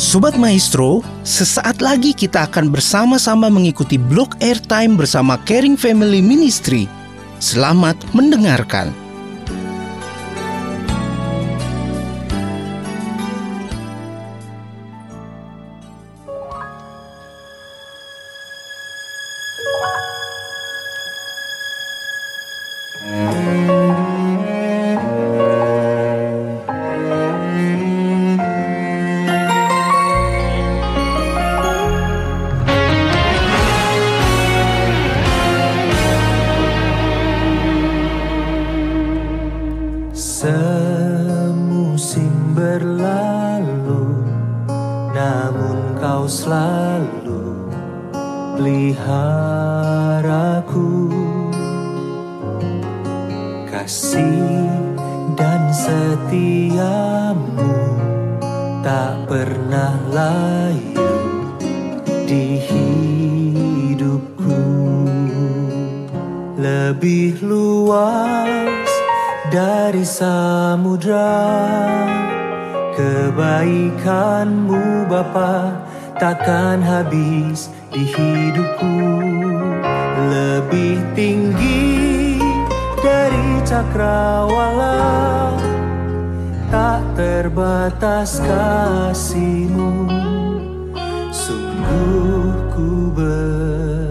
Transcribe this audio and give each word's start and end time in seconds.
Sobat 0.00 0.40
Maestro, 0.40 1.04
sesaat 1.28 1.84
lagi 1.84 2.16
kita 2.16 2.48
akan 2.48 2.72
bersama-sama 2.72 3.52
mengikuti 3.52 4.00
blog 4.00 4.32
airtime 4.40 4.96
bersama 4.96 5.36
Caring 5.44 5.76
Family 5.76 6.24
Ministry. 6.24 6.88
Selamat 7.36 8.00
mendengarkan. 8.16 8.96
Semusim 40.40 42.32
berlalu 42.56 44.24
Namun 45.12 46.00
kau 46.00 46.24
selalu 46.24 47.68
peliharaku. 48.56 49.12
Kasih 53.68 54.64
dan 55.36 55.68
setiamu 55.76 57.76
Tak 58.80 59.28
pernah 59.28 59.92
layu 60.08 61.20
di 62.24 62.64
hidupku. 62.64 64.56
Lebih 66.56 67.44
luas 67.44 68.79
dari 69.50 70.06
samudra. 70.06 71.34
Kebaikanmu 72.94 75.10
Bapa 75.10 75.82
takkan 76.16 76.78
habis 76.78 77.74
di 77.90 78.06
hidupku. 78.06 78.96
Lebih 80.30 81.02
tinggi 81.18 82.38
dari 83.02 83.58
cakrawala. 83.66 85.58
Tak 86.70 87.02
terbatas 87.18 88.38
kasihmu. 88.38 90.06
Sungguh 91.34 92.54
ku 92.70 93.10
bersyukur 93.10 94.09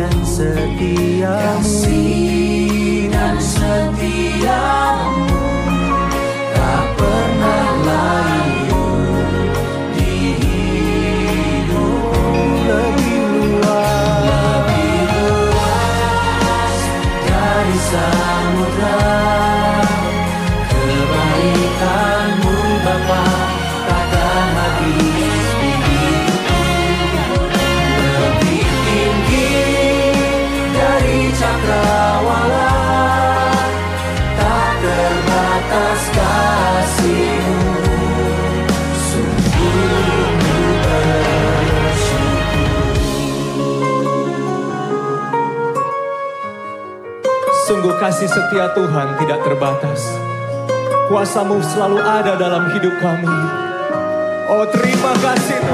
dan 0.00 0.16
setiamu 0.24 2.39
setia 48.50 48.66
Tuhan 48.74 49.14
tidak 49.22 49.46
terbatas. 49.46 50.02
Kuasamu 51.06 51.62
selalu 51.62 52.02
ada 52.02 52.34
dalam 52.34 52.66
hidup 52.74 52.98
kami. 52.98 53.30
Oh 54.50 54.66
terima 54.74 55.14
kasih 55.22 55.69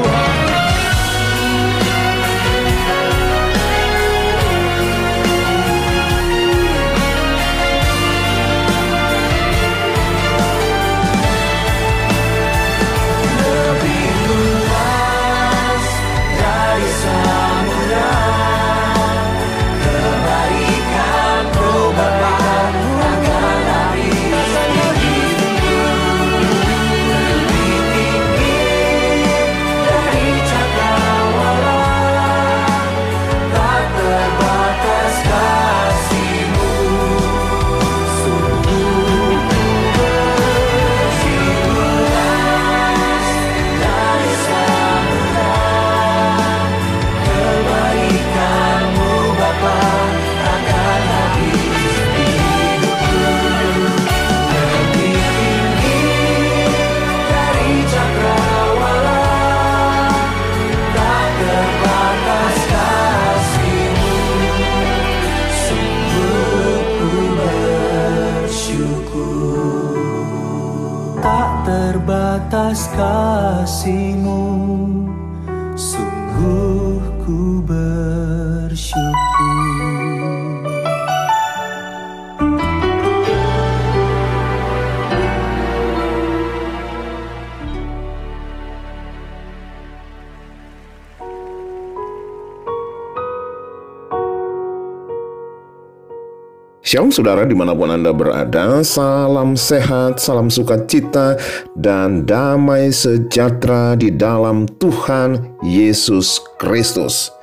Shalom 96.86 97.10
saudara 97.10 97.42
di 97.42 97.50
mana 97.50 97.74
pun 97.74 97.90
Anda 97.90 98.14
berada, 98.14 98.78
salam 98.86 99.58
sehat, 99.58 100.22
salam 100.22 100.46
sukacita, 100.46 101.34
dan 101.74 102.22
damai 102.22 102.94
sejahtera 102.94 103.98
di 103.98 104.14
dalam 104.14 104.70
Tuhan 104.78 105.58
Yesus 105.66 106.38
Kristus. 106.62 107.34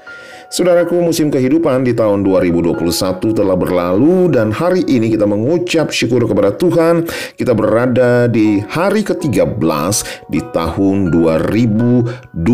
Saudaraku, 0.47 0.95
musim 1.03 1.27
kehidupan 1.27 1.83
di 1.83 1.91
tahun 1.91 2.23
2021 2.23 3.35
telah 3.35 3.59
berlalu 3.59 4.31
dan 4.31 4.55
hari 4.55 4.87
ini 4.87 5.11
kita 5.11 5.27
mengucap 5.27 5.91
syukur 5.91 6.23
kepada 6.23 6.55
Tuhan. 6.55 7.03
Kita 7.35 7.51
berada 7.51 8.31
di 8.31 8.63
hari 8.63 9.03
ke-13 9.03 9.59
di 10.31 10.39
tahun 10.55 11.11
2022. 11.11 12.47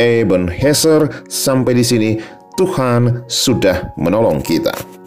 Ebenezer 0.00 1.28
sampai 1.28 1.76
di 1.76 1.84
sini 1.84 2.10
Tuhan 2.56 3.28
sudah 3.28 3.92
menolong 4.00 4.40
kita. 4.40 4.99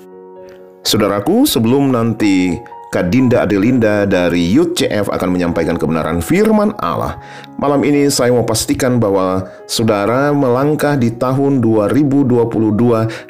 Saudaraku, 0.84 1.48
sebelum 1.48 1.96
nanti 1.96 2.60
Kak 2.94 3.10
Dinda 3.10 3.42
Adelinda 3.42 4.06
dari 4.06 4.54
Youth 4.54 4.78
CF 4.78 5.10
akan 5.10 5.34
menyampaikan 5.34 5.82
kebenaran 5.82 6.22
firman 6.22 6.78
Allah. 6.78 7.18
Malam 7.58 7.82
ini 7.82 8.06
saya 8.12 8.30
mau 8.30 8.46
pastikan 8.46 9.02
bahwa 9.02 9.50
saudara 9.66 10.30
melangkah 10.30 10.94
di 10.94 11.10
tahun 11.10 11.58
2022 11.58 12.44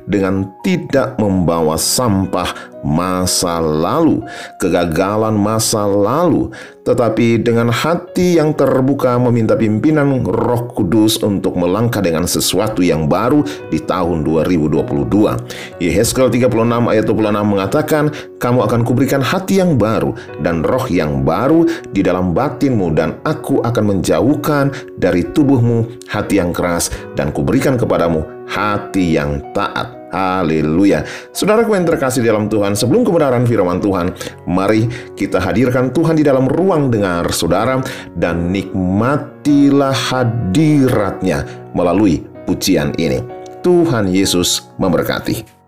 dengan 0.03 0.51
tidak 0.65 1.15
membawa 1.15 1.79
sampah 1.79 2.72
masa 2.83 3.63
lalu, 3.63 4.21
kegagalan 4.59 5.33
masa 5.33 5.87
lalu, 5.87 6.51
tetapi 6.83 7.39
dengan 7.39 7.71
hati 7.71 8.37
yang 8.37 8.51
terbuka 8.53 9.15
meminta 9.15 9.55
pimpinan 9.55 10.21
Roh 10.27 10.69
Kudus 10.75 11.17
untuk 11.23 11.55
melangkah 11.55 12.03
dengan 12.03 12.27
sesuatu 12.27 12.83
yang 12.83 13.07
baru 13.07 13.41
di 13.71 13.79
tahun 13.79 14.27
2022. 14.27 15.79
Yehezkel 15.79 16.27
36 16.27 16.91
ayat 16.91 17.07
26 17.07 17.47
mengatakan, 17.47 18.11
"Kamu 18.37 18.67
akan 18.67 18.81
kuberikan 18.83 19.23
hati 19.23 19.63
yang 19.63 19.79
baru 19.79 20.11
dan 20.43 20.61
roh 20.61 20.83
yang 20.91 21.23
baru 21.23 21.63
di 21.95 22.03
dalam 22.03 22.35
batinmu 22.35 22.91
dan 22.91 23.15
aku 23.23 23.63
akan 23.63 23.97
menjauhkan 23.97 24.75
dari 24.99 25.23
tubuhmu 25.23 26.03
hati 26.11 26.43
yang 26.43 26.51
keras 26.51 26.91
dan 27.15 27.31
kuberikan 27.31 27.79
kepadamu 27.79 28.27
hati 28.51 29.15
yang 29.15 29.39
taat." 29.55 30.02
Haleluya. 30.13 31.01
Saudaraku 31.33 31.73
yang 31.73 31.89
terkasih 31.89 32.21
dalam 32.21 32.45
Tuhan, 32.45 32.77
sebelum 32.77 33.01
kebenaran 33.01 33.49
firman 33.49 33.81
Tuhan, 33.81 34.13
mari 34.45 34.85
kita 35.17 35.41
hadirkan 35.41 35.89
Tuhan 35.89 36.13
di 36.13 36.21
dalam 36.21 36.45
ruang 36.45 36.93
dengar 36.93 37.25
saudara 37.33 37.81
dan 38.13 38.53
nikmatilah 38.53 39.97
hadiratnya 40.13 41.49
melalui 41.73 42.21
pujian 42.45 42.93
ini. 43.01 43.25
Tuhan 43.65 44.13
Yesus 44.13 44.69
memberkati. 44.77 45.62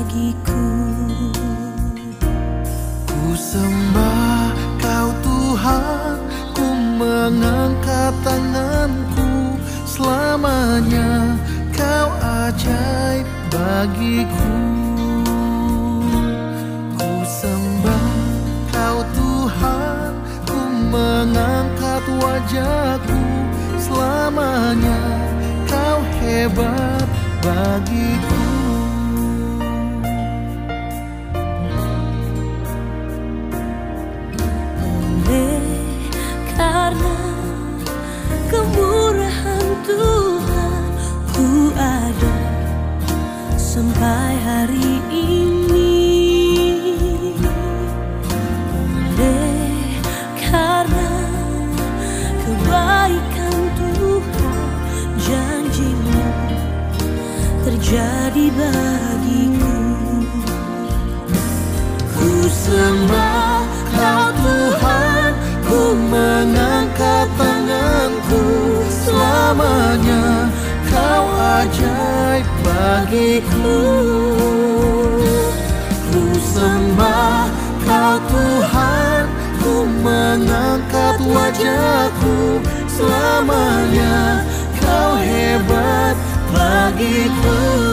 Bagiku. 0.00 0.64
Ku 3.04 3.36
sembah 3.36 4.48
kau 4.80 5.08
Tuhan 5.20 6.16
Ku 6.56 6.66
mengangkat 6.96 8.16
tanganku. 8.24 9.60
Selamanya 9.84 11.36
kau 11.76 12.08
ajaib 12.48 13.28
bagiku. 13.52 14.56
Ku 16.96 17.12
sembah 17.28 18.08
kau 18.72 19.04
Tuhan 19.12 20.12
Ku 20.48 20.60
mengangkat 20.88 22.04
wajahku. 22.08 23.20
Selamanya 23.76 25.00
kau 25.68 26.00
hebat 26.24 27.04
bagiku 27.44 28.39
karena 36.90 37.22
kemurahan 38.50 39.66
Tuhan 39.86 40.82
ku 41.30 41.70
ada 41.78 42.34
sampai 43.54 44.34
hari 44.42 44.98
ini. 45.14 45.94
Oleh 48.74 50.02
karena 50.42 51.14
kebaikan 52.42 53.56
Tuhan 53.78 54.66
janjimu 55.14 56.22
terjadi 57.70 58.46
bagiku 58.58 59.78
Ku 62.18 62.30
sembah 62.50 62.99
Selamanya 69.50 70.46
kau 70.86 71.26
ajaib 71.34 72.46
bagiku. 72.62 73.82
Ku 76.06 76.22
sembah 76.38 77.50
kau 77.82 78.14
Tuhan 78.30 79.26
Ku 79.58 79.90
mengangkat 80.06 81.18
wajahku. 81.26 82.62
Selamanya 82.86 84.46
kau 84.78 85.18
hebat 85.18 86.14
bagiku 86.54 87.89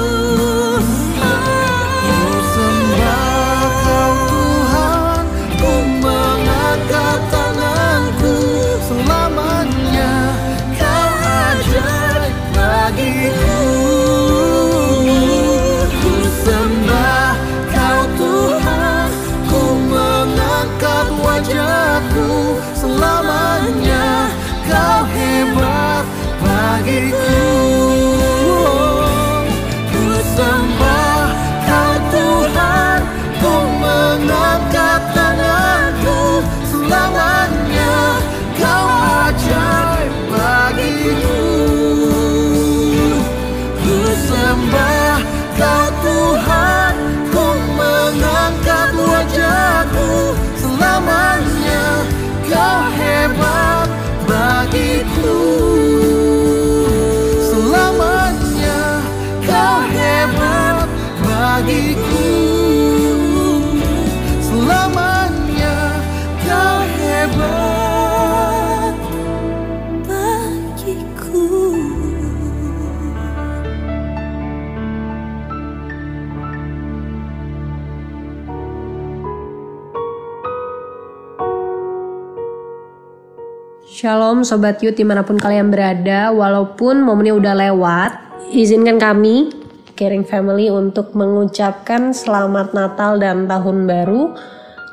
Shalom 83.98 84.46
Sobat 84.46 84.78
Yud 84.86 84.94
di 84.94 85.02
mana 85.02 85.26
pun 85.26 85.42
kalian 85.42 85.74
berada 85.74 86.30
Walaupun 86.30 87.02
momennya 87.02 87.34
udah 87.34 87.54
lewat 87.58 88.12
Izinkan 88.54 89.02
kami 89.02 89.50
Caring 89.98 90.22
Family 90.22 90.70
untuk 90.70 91.18
mengucapkan 91.18 92.14
Selamat 92.14 92.78
Natal 92.78 93.18
dan 93.18 93.50
Tahun 93.50 93.90
Baru. 93.90 94.38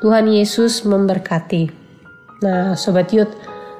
Tuhan 0.01 0.25
Yesus 0.25 0.89
memberkati. 0.89 1.69
Nah 2.41 2.73
Sobat 2.73 3.13
Yud 3.13 3.29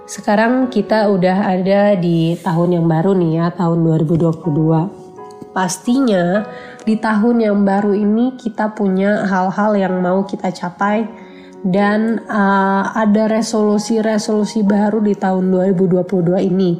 Sekarang 0.06 0.70
kita 0.70 1.10
udah 1.10 1.58
ada 1.58 1.98
di 1.98 2.38
tahun 2.46 2.78
yang 2.78 2.86
baru 2.86 3.18
nih 3.18 3.32
ya 3.42 3.46
Tahun 3.50 3.82
2022 3.82 5.50
Pastinya 5.58 6.46
di 6.86 7.02
tahun 7.02 7.42
yang 7.42 7.66
baru 7.66 7.98
ini 7.98 8.38
kita 8.38 8.78
punya 8.78 9.26
hal-hal 9.26 9.74
yang 9.74 9.98
mau 10.06 10.22
kita 10.22 10.54
capai 10.54 11.25
dan 11.66 12.22
uh, 12.30 12.94
ada 12.94 13.26
resolusi-resolusi 13.26 14.62
baru 14.62 15.02
di 15.02 15.18
tahun 15.18 15.50
2022 15.50 16.06
ini 16.46 16.78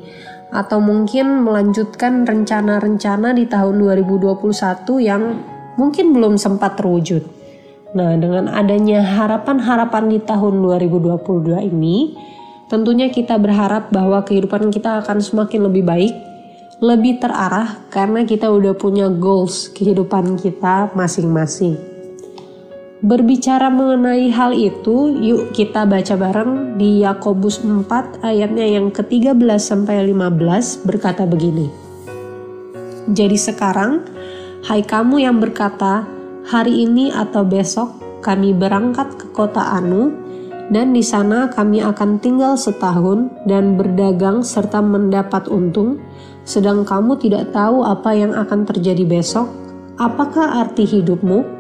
atau 0.54 0.78
mungkin 0.78 1.42
melanjutkan 1.42 2.24
rencana-rencana 2.24 3.34
di 3.34 3.50
tahun 3.50 3.82
2021 3.82 4.46
yang 5.02 5.42
mungkin 5.76 6.14
belum 6.14 6.38
sempat 6.38 6.78
terwujud. 6.78 7.26
Nah, 7.98 8.14
dengan 8.20 8.52
adanya 8.52 9.02
harapan-harapan 9.02 10.12
di 10.12 10.20
tahun 10.22 10.62
2022 10.62 11.66
ini, 11.66 12.14
tentunya 12.70 13.10
kita 13.10 13.42
berharap 13.42 13.90
bahwa 13.90 14.22
kehidupan 14.22 14.70
kita 14.70 15.02
akan 15.02 15.18
semakin 15.24 15.66
lebih 15.66 15.84
baik, 15.88 16.14
lebih 16.84 17.24
terarah 17.24 17.82
karena 17.90 18.28
kita 18.28 18.52
udah 18.52 18.76
punya 18.76 19.08
goals 19.08 19.72
kehidupan 19.74 20.38
kita 20.38 20.92
masing-masing. 20.94 21.95
Berbicara 23.06 23.70
mengenai 23.70 24.34
hal 24.34 24.58
itu, 24.58 25.14
yuk 25.22 25.54
kita 25.54 25.86
baca 25.86 26.18
bareng 26.18 26.74
di 26.74 27.06
Yakobus 27.06 27.62
4 27.62 28.26
ayatnya 28.26 28.66
yang 28.66 28.90
ke-13 28.90 29.46
sampai 29.62 30.10
15 30.10 30.82
berkata 30.90 31.30
begini. 31.30 31.70
Jadi 33.06 33.38
sekarang, 33.38 34.02
hai 34.66 34.82
kamu 34.82 35.22
yang 35.22 35.38
berkata, 35.38 36.10
hari 36.50 36.82
ini 36.90 37.14
atau 37.14 37.46
besok 37.46 37.94
kami 38.26 38.58
berangkat 38.58 39.14
ke 39.22 39.30
kota 39.38 39.62
Anu 39.62 40.10
dan 40.74 40.90
di 40.90 41.06
sana 41.06 41.46
kami 41.54 41.86
akan 41.86 42.18
tinggal 42.18 42.58
setahun 42.58 43.30
dan 43.46 43.78
berdagang 43.78 44.42
serta 44.42 44.82
mendapat 44.82 45.46
untung, 45.46 46.02
sedang 46.42 46.82
kamu 46.82 47.22
tidak 47.22 47.54
tahu 47.54 47.86
apa 47.86 48.18
yang 48.18 48.34
akan 48.34 48.66
terjadi 48.66 49.06
besok. 49.06 49.46
Apakah 50.02 50.66
arti 50.66 50.90
hidupmu? 50.90 51.55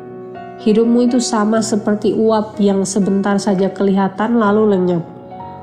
Hidupmu 0.63 1.11
itu 1.11 1.19
sama 1.19 1.59
seperti 1.59 2.15
uap 2.15 2.55
yang 2.63 2.87
sebentar 2.87 3.35
saja 3.35 3.67
kelihatan 3.73 4.39
lalu 4.39 4.71
lenyap. 4.71 5.03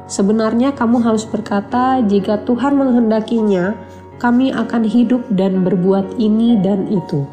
Sebenarnya 0.04 0.76
kamu 0.76 1.00
harus 1.00 1.24
berkata, 1.24 2.04
jika 2.04 2.44
Tuhan 2.44 2.76
menghendakinya, 2.76 3.72
kami 4.20 4.52
akan 4.52 4.84
hidup 4.84 5.24
dan 5.32 5.64
berbuat 5.64 6.20
ini 6.20 6.60
dan 6.60 6.84
itu. 6.92 7.24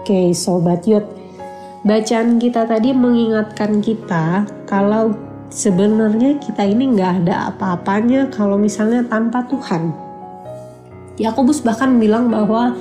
Oke, 0.00 0.34
sobat 0.34 0.88
Yud, 0.90 1.06
bacaan 1.86 2.42
kita 2.42 2.66
tadi 2.66 2.90
mengingatkan 2.90 3.78
kita 3.78 4.42
kalau 4.66 5.14
sebenarnya 5.52 6.40
kita 6.42 6.66
ini 6.66 6.98
nggak 6.98 7.24
ada 7.24 7.54
apa-apanya 7.54 8.32
kalau 8.34 8.58
misalnya 8.58 9.06
tanpa 9.06 9.46
Tuhan. 9.46 9.92
Yakobus 11.20 11.60
bahkan 11.60 12.00
bilang 12.00 12.32
bahwa 12.32 12.72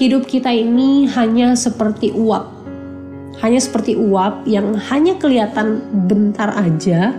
hidup 0.00 0.24
kita 0.24 0.48
ini 0.48 1.04
hanya 1.12 1.52
seperti 1.52 2.10
uap. 2.16 2.55
Hanya 3.44 3.60
seperti 3.60 3.96
uap 3.96 4.48
yang 4.48 4.72
hanya 4.88 5.16
kelihatan 5.20 5.84
bentar 6.08 6.56
aja, 6.56 7.12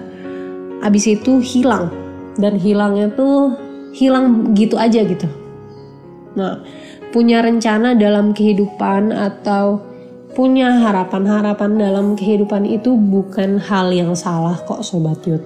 habis 0.81 1.05
itu 1.05 1.41
hilang. 1.41 1.93
Dan 2.37 2.57
hilangnya 2.57 3.09
tuh 3.13 3.57
hilang 3.97 4.53
gitu 4.53 4.77
aja 4.77 5.01
gitu. 5.01 5.25
Nah, 6.37 6.61
punya 7.09 7.41
rencana 7.41 7.97
dalam 7.97 8.29
kehidupan 8.33 9.09
atau 9.09 9.81
punya 10.37 10.69
harapan-harapan 10.85 11.81
dalam 11.81 12.13
kehidupan 12.13 12.61
itu 12.69 12.93
bukan 12.93 13.57
hal 13.57 13.89
yang 13.89 14.13
salah 14.13 14.53
kok 14.69 14.85
sobat 14.85 15.17
Yud. 15.25 15.41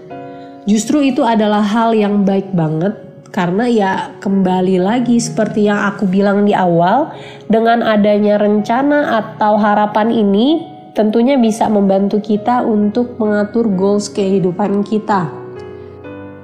Justru 0.67 0.99
itu 0.99 1.23
adalah 1.23 1.63
hal 1.63 1.95
yang 1.95 2.27
baik 2.27 2.51
banget 2.51 2.91
karena 3.31 3.65
ya 3.71 3.91
kembali 4.19 4.83
lagi 4.83 5.15
seperti 5.15 5.71
yang 5.71 5.79
aku 5.87 6.03
bilang 6.03 6.43
di 6.43 6.51
awal 6.51 7.15
dengan 7.47 7.79
adanya 7.79 8.35
rencana 8.35 9.23
atau 9.23 9.55
harapan 9.55 10.11
ini 10.11 10.67
tentunya 10.91 11.39
bisa 11.39 11.71
membantu 11.71 12.19
kita 12.19 12.59
untuk 12.67 13.15
mengatur 13.15 13.71
goals 13.71 14.11
kehidupan 14.11 14.83
kita. 14.83 15.31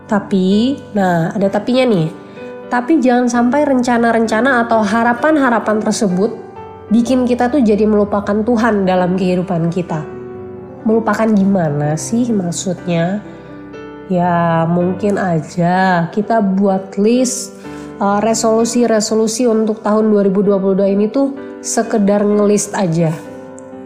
Tapi, 0.08 0.80
nah 0.96 1.36
ada 1.36 1.52
tapinya 1.52 1.92
nih. 1.92 2.08
Tapi 2.72 3.04
jangan 3.04 3.28
sampai 3.28 3.68
rencana-rencana 3.68 4.64
atau 4.64 4.80
harapan-harapan 4.80 5.84
tersebut 5.84 6.32
bikin 6.88 7.28
kita 7.28 7.52
tuh 7.52 7.60
jadi 7.60 7.84
melupakan 7.84 8.44
Tuhan 8.44 8.88
dalam 8.88 9.20
kehidupan 9.20 9.68
kita. 9.68 10.08
Melupakan 10.88 11.28
gimana 11.36 12.00
sih 12.00 12.32
maksudnya? 12.32 13.20
Ya 14.08 14.64
mungkin 14.64 15.20
aja. 15.20 16.08
Kita 16.16 16.40
buat 16.40 16.96
list 16.96 17.60
uh, 18.00 18.24
resolusi-resolusi 18.24 19.52
untuk 19.52 19.84
tahun 19.84 20.08
2022 20.16 20.96
ini 20.96 21.06
tuh 21.12 21.36
sekedar 21.60 22.24
ngelist 22.24 22.72
aja. 22.72 23.12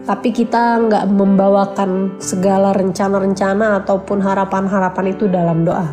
Tapi 0.02 0.34
kita 0.34 0.82
nggak 0.82 1.06
membawakan 1.10 2.18
segala 2.18 2.74
rencana-rencana 2.74 3.82
ataupun 3.82 4.18
harapan-harapan 4.18 5.06
itu 5.14 5.30
dalam 5.30 5.62
doa. 5.66 5.90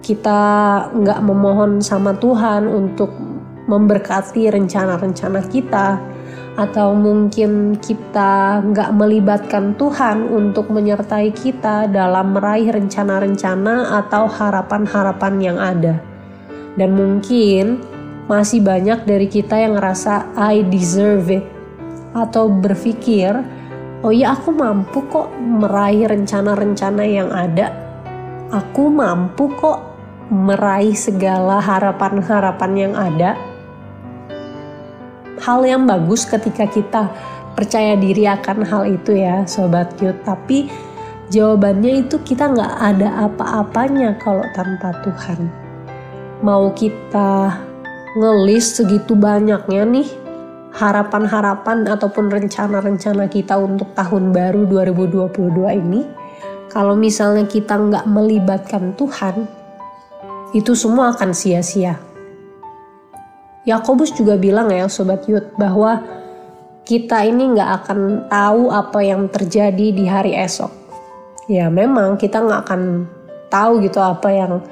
Kita 0.00 0.40
nggak 0.92 1.20
memohon 1.24 1.80
sama 1.80 2.16
Tuhan 2.16 2.68
untuk 2.68 3.12
memberkati 3.66 4.48
rencana-rencana 4.52 5.40
kita 5.50 6.15
atau 6.56 6.96
mungkin 6.96 7.76
kita 7.76 8.64
nggak 8.64 8.90
melibatkan 8.96 9.76
Tuhan 9.76 10.24
untuk 10.32 10.72
menyertai 10.72 11.28
kita 11.36 11.84
dalam 11.92 12.32
meraih 12.32 12.72
rencana-rencana 12.72 14.00
atau 14.00 14.24
harapan-harapan 14.24 15.34
yang 15.36 15.58
ada. 15.60 16.00
Dan 16.80 16.96
mungkin 16.96 17.84
masih 18.26 18.64
banyak 18.64 19.04
dari 19.04 19.28
kita 19.28 19.54
yang 19.60 19.76
ngerasa 19.76 20.32
I 20.34 20.64
deserve 20.64 21.28
it 21.28 21.44
atau 22.16 22.48
berpikir, 22.48 23.36
oh 24.00 24.12
ya 24.12 24.32
aku 24.32 24.48
mampu 24.56 25.04
kok 25.12 25.28
meraih 25.36 26.08
rencana-rencana 26.08 27.04
yang 27.04 27.28
ada. 27.28 27.68
Aku 28.48 28.88
mampu 28.88 29.52
kok 29.60 29.78
meraih 30.32 30.96
segala 30.96 31.60
harapan-harapan 31.60 32.72
yang 32.74 32.94
ada. 32.96 33.36
Hal 35.46 35.62
yang 35.62 35.86
bagus 35.86 36.26
ketika 36.26 36.66
kita 36.66 37.06
percaya 37.54 37.94
diri 37.94 38.26
akan 38.26 38.66
hal 38.66 38.82
itu 38.90 39.14
ya 39.14 39.46
Sobat 39.46 39.94
Cute. 39.94 40.18
Tapi 40.26 40.66
jawabannya 41.30 42.02
itu 42.02 42.18
kita 42.18 42.50
nggak 42.50 42.74
ada 42.82 43.30
apa-apanya 43.30 44.18
kalau 44.18 44.42
tanpa 44.58 44.90
Tuhan. 45.06 45.46
Mau 46.42 46.74
kita 46.74 47.62
ngelis 48.18 48.74
segitu 48.74 49.14
banyaknya 49.14 49.86
nih 49.86 50.08
harapan-harapan 50.74 51.94
ataupun 51.94 52.26
rencana-rencana 52.26 53.30
kita 53.30 53.54
untuk 53.54 53.94
tahun 53.94 54.34
baru 54.34 54.66
2022 54.66 55.62
ini. 55.78 56.02
Kalau 56.74 56.98
misalnya 56.98 57.46
kita 57.46 57.78
nggak 57.78 58.10
melibatkan 58.10 58.98
Tuhan, 58.98 59.46
itu 60.58 60.74
semua 60.74 61.14
akan 61.14 61.30
sia-sia. 61.30 62.15
Yakobus 63.66 64.14
juga 64.14 64.38
bilang 64.38 64.70
ya 64.70 64.86
Sobat 64.86 65.26
Yud 65.26 65.58
bahwa 65.58 65.98
kita 66.86 67.26
ini 67.26 67.50
nggak 67.50 67.70
akan 67.82 68.30
tahu 68.30 68.70
apa 68.70 69.02
yang 69.02 69.26
terjadi 69.26 69.90
di 69.90 70.06
hari 70.06 70.38
esok. 70.38 70.70
Ya 71.50 71.66
memang 71.66 72.14
kita 72.14 72.46
nggak 72.46 72.62
akan 72.62 73.10
tahu 73.50 73.82
gitu 73.82 73.98
apa 73.98 74.30
yang 74.30 74.62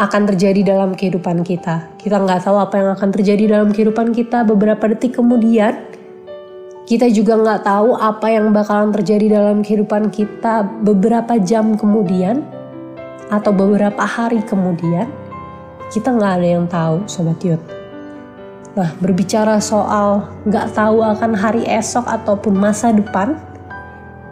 akan 0.00 0.22
terjadi 0.32 0.72
dalam 0.72 0.96
kehidupan 0.96 1.44
kita. 1.44 1.92
Kita 2.00 2.24
nggak 2.24 2.48
tahu 2.48 2.56
apa 2.56 2.74
yang 2.80 2.88
akan 2.96 3.08
terjadi 3.12 3.44
dalam 3.52 3.68
kehidupan 3.68 4.16
kita 4.16 4.48
beberapa 4.48 4.88
detik 4.88 5.20
kemudian. 5.20 5.84
Kita 6.88 7.04
juga 7.12 7.36
nggak 7.36 7.68
tahu 7.68 8.00
apa 8.00 8.32
yang 8.32 8.48
bakalan 8.48 8.88
terjadi 8.96 9.36
dalam 9.36 9.60
kehidupan 9.60 10.08
kita 10.08 10.64
beberapa 10.80 11.36
jam 11.36 11.76
kemudian 11.76 12.40
atau 13.28 13.52
beberapa 13.52 14.08
hari 14.08 14.40
kemudian 14.40 15.04
kita 15.92 16.16
nggak 16.16 16.32
ada 16.40 16.48
yang 16.48 16.64
tahu 16.64 17.04
sobat 17.04 17.36
yud 17.44 17.60
nah 18.78 18.94
berbicara 19.02 19.58
soal 19.58 20.30
nggak 20.46 20.70
tahu 20.70 21.02
akan 21.02 21.34
hari 21.34 21.66
esok 21.66 22.06
ataupun 22.06 22.54
masa 22.54 22.94
depan 22.94 23.34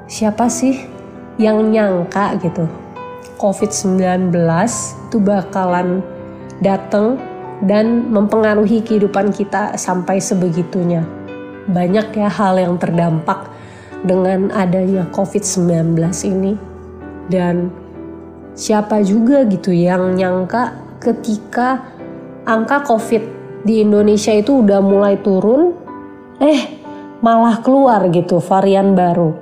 siapa 0.07 0.47
sih 0.47 0.87
yang 1.35 1.75
nyangka 1.75 2.39
gitu 2.39 2.71
COVID-19 3.37 4.33
itu 4.33 5.19
bakalan 5.21 6.01
datang 6.65 7.21
dan 7.65 8.09
mempengaruhi 8.13 8.85
kehidupan 8.85 9.33
kita 9.33 9.77
sampai 9.77 10.21
sebegitunya. 10.21 11.05
Banyak 11.69 12.17
ya 12.17 12.29
hal 12.29 12.57
yang 12.61 12.77
terdampak 12.81 13.49
dengan 14.05 14.53
adanya 14.53 15.09
COVID-19 15.13 15.97
ini. 16.29 16.53
Dan 17.27 17.69
siapa 18.57 19.03
juga 19.03 19.45
gitu 19.49 19.75
yang 19.75 20.17
nyangka 20.17 20.73
ketika 21.03 21.85
angka 22.49 22.87
COVID 22.87 23.25
di 23.63 23.81
Indonesia 23.81 24.35
itu 24.35 24.61
udah 24.61 24.81
mulai 24.83 25.21
turun, 25.23 25.73
eh 26.43 26.77
malah 27.25 27.65
keluar 27.65 28.05
gitu 28.13 28.43
varian 28.45 28.93
baru 28.93 29.33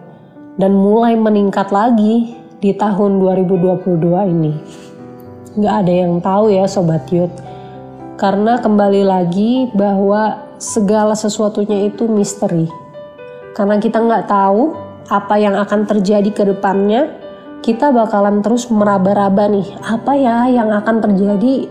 dan 0.55 0.71
mulai 0.75 1.19
meningkat 1.19 1.75
lagi 1.75 2.39
di 2.63 2.71
tahun 2.75 3.19
2022 3.19 4.31
ini. 4.31 4.53
Nggak 5.55 5.75
ada 5.87 5.93
yang 5.93 6.15
tahu 6.23 6.45
ya 6.51 6.67
Sobat 6.67 7.07
Yud. 7.11 7.31
Karena 8.15 8.63
kembali 8.63 9.03
lagi 9.03 9.71
bahwa 9.75 10.55
segala 10.63 11.19
sesuatunya 11.19 11.91
itu 11.91 12.07
misteri. 12.07 12.71
Karena 13.55 13.79
kita 13.83 13.99
nggak 13.99 14.27
tahu 14.31 14.75
apa 15.11 15.35
yang 15.37 15.59
akan 15.59 15.87
terjadi 15.87 16.31
ke 16.31 16.43
depannya, 16.55 17.11
kita 17.61 17.91
bakalan 17.91 18.45
terus 18.45 18.71
meraba-raba 18.71 19.49
nih 19.51 19.69
apa 19.85 20.13
ya 20.17 20.47
yang 20.53 20.69
akan 20.69 21.01
terjadi 21.01 21.69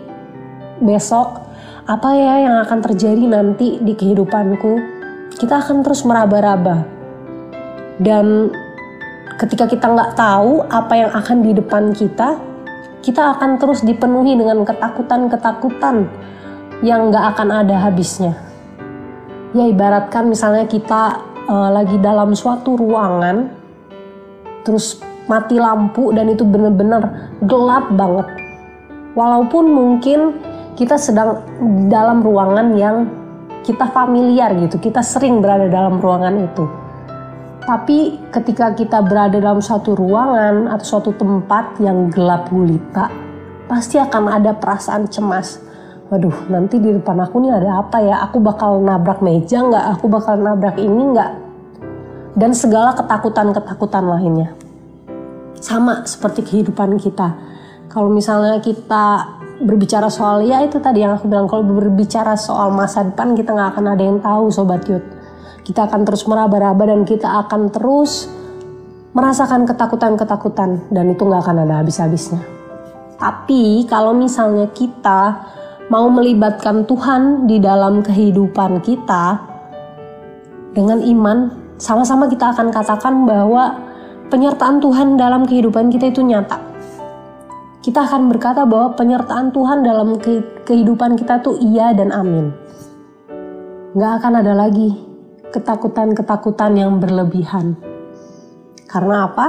besok 0.81 1.42
apa 1.83 2.15
ya 2.15 2.47
yang 2.47 2.55
akan 2.63 2.79
terjadi 2.79 3.23
nanti 3.27 3.75
di 3.83 3.91
kehidupanku? 3.91 4.79
Kita 5.35 5.59
akan 5.59 5.83
terus 5.83 6.07
meraba-raba. 6.07 6.87
Dan 7.99 8.47
ketika 9.35 9.67
kita 9.67 9.91
nggak 9.91 10.15
tahu 10.15 10.63
apa 10.71 10.93
yang 10.95 11.11
akan 11.11 11.37
di 11.43 11.51
depan 11.51 11.91
kita 11.91 12.39
kita 13.03 13.35
akan 13.35 13.59
terus 13.59 13.83
dipenuhi 13.83 14.39
dengan 14.39 14.63
ketakutan-ketakutan 14.63 16.07
yang 16.87 17.11
nggak 17.11 17.35
akan 17.35 17.49
ada 17.51 17.75
habisnya. 17.83 18.31
Ya 19.51 19.67
ibaratkan 19.67 20.31
misalnya 20.31 20.63
kita 20.63 21.19
uh, 21.51 21.69
lagi 21.69 21.99
dalam 21.99 22.31
suatu 22.31 22.79
ruangan 22.79 23.51
terus 24.63 25.03
mati 25.27 25.59
lampu 25.59 26.15
dan 26.15 26.31
itu 26.31 26.47
benar-benar 26.47 27.35
gelap 27.43 27.91
banget. 27.91 28.27
Walaupun 29.19 29.67
mungkin 29.67 30.39
kita 30.73 30.97
sedang 30.97 31.45
dalam 31.89 32.25
ruangan 32.25 32.67
yang 32.73 33.05
kita 33.63 33.89
familiar 33.93 34.53
gitu. 34.57 34.77
Kita 34.77 34.99
sering 35.05 35.39
berada 35.39 35.69
dalam 35.69 36.01
ruangan 36.01 36.35
itu. 36.43 36.65
Tapi 37.63 38.19
ketika 38.27 38.75
kita 38.75 38.99
berada 38.99 39.39
dalam 39.39 39.63
suatu 39.63 39.95
ruangan 39.95 40.67
atau 40.67 40.83
suatu 40.83 41.15
tempat 41.15 41.79
yang 41.79 42.11
gelap 42.11 42.51
gulita 42.51 43.07
pasti 43.71 43.95
akan 43.95 44.27
ada 44.27 44.51
perasaan 44.51 45.07
cemas. 45.07 45.63
Waduh 46.11 46.51
nanti 46.51 46.77
di 46.83 46.91
depan 46.91 47.23
aku 47.23 47.39
nih 47.39 47.55
ada 47.55 47.79
apa 47.79 48.03
ya? 48.03 48.19
Aku 48.27 48.43
bakal 48.43 48.83
nabrak 48.83 49.23
meja 49.23 49.63
nggak? 49.63 49.85
Aku 49.95 50.11
bakal 50.11 50.35
nabrak 50.43 50.75
ini 50.75 51.15
nggak? 51.15 51.31
Dan 52.35 52.51
segala 52.51 52.91
ketakutan-ketakutan 52.99 54.03
lainnya. 54.11 54.51
Sama 55.63 56.03
seperti 56.03 56.43
kehidupan 56.43 56.99
kita. 56.99 57.39
Kalau 57.87 58.11
misalnya 58.11 58.59
kita 58.59 59.39
berbicara 59.63 60.11
soal 60.11 60.43
ya 60.43 60.61
itu 60.61 60.77
tadi 60.83 61.01
yang 61.01 61.15
aku 61.15 61.31
bilang 61.31 61.47
kalau 61.47 61.63
berbicara 61.63 62.35
soal 62.35 62.69
masa 62.69 63.07
depan 63.07 63.33
kita 63.33 63.55
nggak 63.55 63.69
akan 63.75 63.85
ada 63.95 64.03
yang 64.03 64.19
tahu 64.19 64.51
sobat 64.51 64.83
yud 64.85 65.03
kita 65.63 65.87
akan 65.87 66.03
terus 66.03 66.27
meraba-raba 66.27 66.83
dan 66.83 67.07
kita 67.07 67.47
akan 67.47 67.71
terus 67.71 68.27
merasakan 69.15 69.63
ketakutan-ketakutan 69.63 70.91
dan 70.91 71.05
itu 71.07 71.23
nggak 71.23 71.41
akan 71.47 71.63
ada 71.63 71.79
habis-habisnya 71.79 72.43
tapi 73.15 73.87
kalau 73.87 74.11
misalnya 74.11 74.67
kita 74.75 75.47
mau 75.87 76.09
melibatkan 76.11 76.83
Tuhan 76.89 77.45
di 77.45 77.61
dalam 77.61 78.03
kehidupan 78.03 78.81
kita 78.83 79.39
dengan 80.73 81.05
iman, 81.05 81.37
sama-sama 81.77 82.25
kita 82.25 82.49
akan 82.49 82.73
katakan 82.73 83.29
bahwa 83.29 83.77
penyertaan 84.33 84.81
Tuhan 84.81 85.21
dalam 85.21 85.45
kehidupan 85.45 85.93
kita 85.93 86.09
itu 86.09 86.25
nyata. 86.25 86.72
Kita 87.83 88.07
akan 88.07 88.31
berkata 88.31 88.63
bahwa 88.63 88.95
penyertaan 88.95 89.51
Tuhan 89.51 89.83
dalam 89.83 90.15
kehidupan 90.63 91.19
kita 91.19 91.43
tuh 91.43 91.59
iya 91.59 91.91
dan 91.91 92.15
amin. 92.15 92.55
Gak 93.99 94.23
akan 94.23 94.39
ada 94.39 94.55
lagi 94.55 94.95
ketakutan-ketakutan 95.51 96.79
yang 96.79 97.03
berlebihan. 97.03 97.75
Karena 98.87 99.27
apa? 99.27 99.47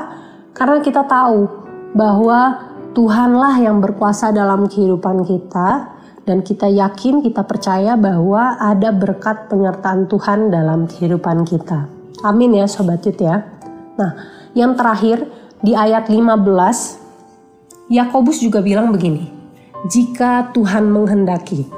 Karena 0.51 0.83
kita 0.83 1.07
tahu 1.07 1.47
bahwa 1.95 2.75
Tuhanlah 2.91 3.55
yang 3.63 3.79
berkuasa 3.79 4.35
dalam 4.35 4.67
kehidupan 4.67 5.23
kita 5.23 5.95
dan 6.27 6.43
kita 6.43 6.67
yakin, 6.67 7.23
kita 7.23 7.47
percaya 7.47 7.95
bahwa 7.95 8.59
ada 8.59 8.91
berkat 8.91 9.47
penyertaan 9.47 10.11
Tuhan 10.11 10.51
dalam 10.51 10.91
kehidupan 10.91 11.47
kita. 11.47 11.87
Amin 12.27 12.59
ya 12.59 12.67
Sobat 12.67 13.07
Yud 13.07 13.19
ya. 13.19 13.47
Nah, 13.95 14.11
yang 14.59 14.75
terakhir 14.75 15.23
di 15.63 15.79
ayat 15.79 16.11
15, 16.11 17.04
Yakobus 17.93 18.41
juga 18.41 18.65
bilang 18.65 18.93
begini, 18.93 19.29
jika 19.89 20.53
Tuhan 20.57 20.89
menghendaki. 20.89 21.69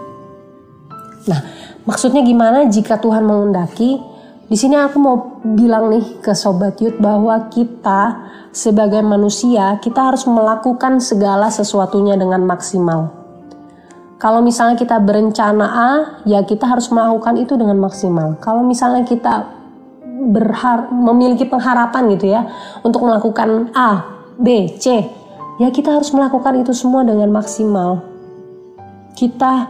Nah, 1.26 1.40
maksudnya 1.82 2.22
gimana 2.22 2.70
jika 2.70 2.98
Tuhan 3.02 3.26
menghendaki? 3.26 3.98
Di 4.46 4.54
sini 4.54 4.78
aku 4.78 4.96
mau 5.02 5.42
bilang 5.42 5.90
nih 5.90 6.22
ke 6.22 6.30
Sobat 6.30 6.78
Yud 6.78 7.02
bahwa 7.02 7.50
kita 7.50 8.30
sebagai 8.54 9.02
manusia, 9.02 9.82
kita 9.82 10.14
harus 10.14 10.23
melakukan 10.30 11.02
segala 11.02 11.50
sesuatunya 11.50 12.14
dengan 12.14 12.47
maksimal 12.47 13.26
kalau 14.16 14.40
misalnya 14.40 14.80
kita 14.80 14.97
berencana 14.97 15.66
A, 15.69 15.90
ya 16.25 16.40
kita 16.40 16.64
harus 16.64 16.88
melakukan 16.88 17.36
itu 17.36 17.52
dengan 17.60 17.76
maksimal. 17.76 18.40
Kalau 18.40 18.64
misalnya 18.64 19.04
kita 19.04 19.45
berhar 20.32 20.88
memiliki 20.88 21.45
pengharapan 21.45 22.16
gitu 22.16 22.32
ya 22.32 22.49
untuk 22.80 23.04
melakukan 23.04 23.69
A, 23.76 24.25
B, 24.40 24.73
C, 24.80 25.04
ya 25.56 25.73
kita 25.73 25.97
harus 25.97 26.12
melakukan 26.12 26.60
itu 26.60 26.73
semua 26.76 27.04
dengan 27.04 27.32
maksimal. 27.32 28.04
Kita 29.16 29.69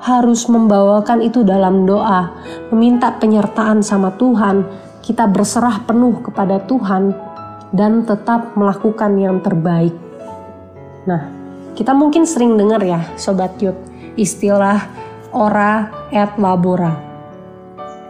harus 0.00 0.48
membawakan 0.48 1.24
itu 1.24 1.44
dalam 1.44 1.84
doa, 1.88 2.32
meminta 2.72 3.16
penyertaan 3.16 3.80
sama 3.80 4.12
Tuhan, 4.16 4.64
kita 5.04 5.28
berserah 5.28 5.84
penuh 5.84 6.20
kepada 6.24 6.60
Tuhan 6.64 7.12
dan 7.72 8.04
tetap 8.08 8.56
melakukan 8.56 9.16
yang 9.20 9.38
terbaik. 9.44 9.92
Nah, 11.04 11.28
kita 11.76 11.92
mungkin 11.92 12.24
sering 12.24 12.56
dengar 12.56 12.80
ya 12.80 13.04
Sobat 13.20 13.60
Yud, 13.60 13.76
istilah 14.16 14.88
ora 15.36 15.92
et 16.08 16.32
labora. 16.40 16.96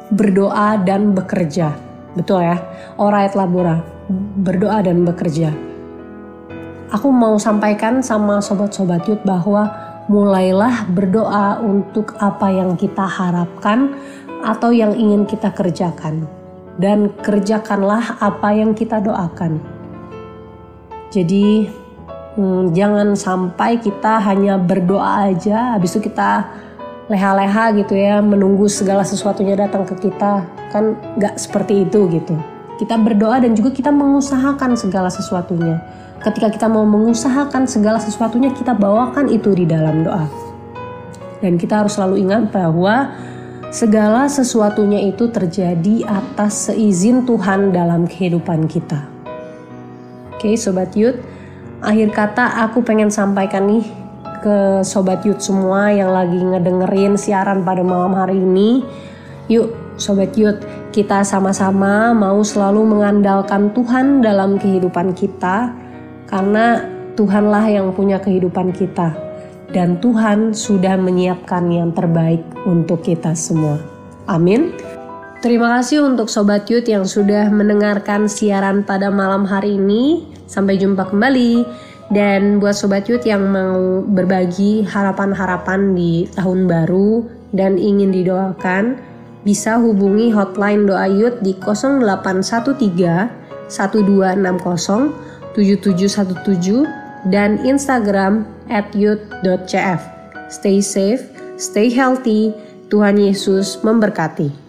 Berdoa 0.07 0.79
dan 0.87 1.11
bekerja. 1.19 1.75
Betul 2.15 2.47
ya? 2.47 2.63
Ora 2.95 3.27
et 3.27 3.35
labora. 3.35 3.83
Berdoa 4.39 4.87
dan 4.87 5.03
bekerja. 5.03 5.66
Aku 6.97 7.13
mau 7.13 7.37
sampaikan 7.37 8.01
sama 8.01 8.41
Sobat-Sobat 8.41 9.05
Yud 9.05 9.21
bahwa 9.21 9.69
mulailah 10.09 10.89
berdoa 10.89 11.61
untuk 11.61 12.17
apa 12.17 12.49
yang 12.49 12.73
kita 12.73 13.05
harapkan 13.05 13.93
atau 14.41 14.73
yang 14.73 14.97
ingin 14.97 15.29
kita 15.29 15.53
kerjakan. 15.53 16.25
Dan 16.81 17.13
kerjakanlah 17.21 18.17
apa 18.17 18.49
yang 18.57 18.73
kita 18.73 19.05
doakan. 19.05 19.61
Jadi 21.13 21.69
hmm, 22.41 22.73
jangan 22.73 23.13
sampai 23.13 23.77
kita 23.77 24.17
hanya 24.25 24.57
berdoa 24.57 25.29
aja 25.29 25.77
habis 25.77 25.93
itu 26.01 26.09
kita 26.09 26.49
leha-leha 27.13 27.77
gitu 27.77 27.93
ya 27.93 28.25
menunggu 28.25 28.73
segala 28.73 29.05
sesuatunya 29.05 29.53
datang 29.53 29.85
ke 29.85 30.01
kita 30.01 30.49
kan 30.73 30.97
nggak 31.21 31.37
seperti 31.37 31.85
itu 31.85 32.09
gitu 32.09 32.35
kita 32.81 32.99
berdoa 32.99 33.41
dan 33.41 33.55
juga 33.55 33.73
kita 33.73 33.95
mengusahakan 33.95 34.75
segala 34.75 35.07
sesuatunya 35.07 35.81
ketika 36.27 36.51
kita 36.51 36.67
mau 36.67 36.83
mengusahakan 36.83 37.71
segala 37.71 38.03
sesuatunya 38.03 38.51
kita 38.51 38.75
bawakan 38.75 39.31
itu 39.31 39.55
di 39.55 39.63
dalam 39.63 40.03
doa. 40.03 40.27
Dan 41.39 41.55
kita 41.55 41.87
harus 41.87 41.95
selalu 41.95 42.27
ingat 42.27 42.51
bahwa 42.51 43.15
segala 43.71 44.27
sesuatunya 44.27 45.07
itu 45.07 45.31
terjadi 45.31 46.03
atas 46.11 46.73
seizin 46.73 47.23
Tuhan 47.23 47.71
dalam 47.71 48.11
kehidupan 48.11 48.67
kita. 48.67 49.07
Oke 50.35 50.59
sobat 50.59 50.99
youth 50.99 51.23
akhir 51.81 52.11
kata 52.11 52.67
aku 52.67 52.83
pengen 52.83 53.09
sampaikan 53.09 53.71
nih 53.71 53.87
ke 54.43 54.83
sobat 54.83 55.23
Yud 55.23 55.39
semua 55.41 55.91
yang 55.95 56.11
lagi 56.13 56.39
ngedengerin 56.39 57.15
siaran 57.15 57.63
pada 57.63 57.87
malam 57.87 58.15
hari 58.15 58.39
ini. 58.39 58.83
Yuk 59.47 59.75
sobat 59.97 60.35
Yud, 60.37 60.61
kita 60.93 61.25
sama-sama 61.25 62.13
mau 62.13 62.43
selalu 62.45 62.85
mengandalkan 62.85 63.73
Tuhan 63.73 64.21
dalam 64.21 64.61
kehidupan 64.61 65.17
kita 65.17 65.86
karena 66.29 66.85
Tuhanlah 67.17 67.65
yang 67.73 67.97
punya 67.97 68.21
kehidupan 68.21 68.77
kita 68.77 69.17
dan 69.73 69.97
Tuhan 69.99 70.55
sudah 70.55 70.95
menyiapkan 71.01 71.67
yang 71.73 71.91
terbaik 71.91 72.45
untuk 72.69 73.03
kita 73.03 73.35
semua. 73.35 73.81
Amin. 74.31 74.71
Terima 75.45 75.77
kasih 75.79 76.03
untuk 76.03 76.33
Sobat 76.33 76.67
Yud 76.67 76.89
yang 76.89 77.05
sudah 77.07 77.53
mendengarkan 77.53 78.27
siaran 78.27 78.83
pada 78.83 79.13
malam 79.13 79.45
hari 79.47 79.79
ini. 79.79 80.27
Sampai 80.47 80.79
jumpa 80.81 81.11
kembali. 81.11 81.65
Dan 82.11 82.59
buat 82.63 82.75
Sobat 82.79 83.09
Yud 83.11 83.27
yang 83.27 83.51
mau 83.51 84.03
berbagi 84.07 84.87
harapan-harapan 84.87 85.95
di 85.95 86.27
tahun 86.39 86.67
baru 86.71 87.27
dan 87.51 87.79
ingin 87.79 88.11
didoakan, 88.15 88.95
bisa 89.43 89.79
hubungi 89.79 90.31
hotline 90.31 90.87
doa 90.87 91.07
Yud 91.11 91.43
di 91.43 91.55
0813 91.59 92.87
1260 93.67 95.27
7717 95.57 96.85
dan 97.33 97.57
Instagram 97.65 98.45
at 98.69 98.87
yud.cf. 98.93 100.01
Stay 100.53 100.79
safe, 100.85 101.25
stay 101.57 101.89
healthy, 101.91 102.53
Tuhan 102.93 103.19
Yesus 103.19 103.81
memberkati. 103.83 104.66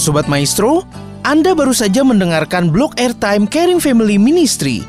Sobat 0.00 0.32
Maestro, 0.32 0.88
Anda 1.28 1.52
baru 1.52 1.76
saja 1.76 2.00
mendengarkan 2.00 2.72
blog 2.72 2.96
airtime 2.96 3.44
Caring 3.44 3.84
Family 3.84 4.16
Ministry. 4.16 4.80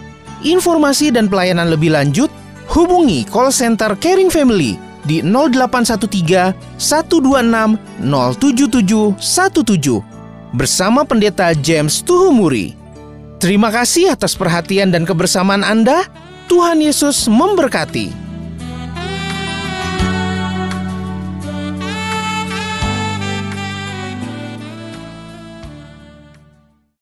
Informasi 0.48 1.12
dan 1.12 1.28
pelayanan 1.28 1.68
lebih 1.68 1.92
lanjut, 1.92 2.32
hubungi 2.72 3.28
call 3.28 3.52
center 3.52 3.92
Caring 4.00 4.32
Family 4.32 4.80
di 5.04 5.20
0813 5.20 6.80
126 6.80 7.76
07717 8.00 10.56
bersama 10.56 11.04
Pendeta 11.04 11.52
James 11.60 12.00
Tuhumuri. 12.08 12.72
Terima 13.44 13.68
kasih 13.68 14.16
atas 14.16 14.40
perhatian 14.40 14.96
dan 14.96 15.04
kebersamaan 15.04 15.68
Anda. 15.68 16.08
Tuhan 16.48 16.80
Yesus 16.80 17.28
memberkati. 17.28 18.31